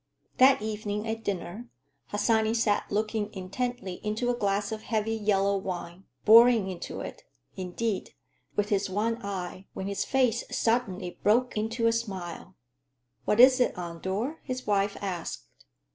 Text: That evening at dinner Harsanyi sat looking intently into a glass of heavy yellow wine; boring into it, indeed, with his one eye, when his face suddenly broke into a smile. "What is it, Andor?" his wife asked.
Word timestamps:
That 0.39 0.63
evening 0.63 1.07
at 1.07 1.23
dinner 1.23 1.69
Harsanyi 2.07 2.55
sat 2.55 2.91
looking 2.91 3.31
intently 3.35 3.99
into 4.03 4.31
a 4.31 4.35
glass 4.35 4.71
of 4.71 4.81
heavy 4.81 5.13
yellow 5.13 5.55
wine; 5.55 6.05
boring 6.25 6.69
into 6.71 7.01
it, 7.01 7.21
indeed, 7.55 8.15
with 8.55 8.69
his 8.69 8.89
one 8.89 9.23
eye, 9.23 9.67
when 9.75 9.85
his 9.85 10.03
face 10.03 10.43
suddenly 10.49 11.19
broke 11.21 11.55
into 11.55 11.85
a 11.85 11.91
smile. 11.93 12.55
"What 13.25 13.39
is 13.39 13.59
it, 13.59 13.77
Andor?" 13.77 14.39
his 14.41 14.65
wife 14.65 14.97
asked. 15.03 15.45